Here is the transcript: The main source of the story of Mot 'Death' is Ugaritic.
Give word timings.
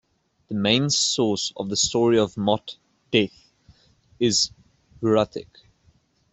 The 0.47 0.55
main 0.55 0.89
source 0.89 1.53
of 1.57 1.69
the 1.69 1.77
story 1.77 2.17
of 2.17 2.35
Mot 2.35 2.75
'Death' 3.11 3.51
is 4.19 4.49
Ugaritic. 4.99 5.45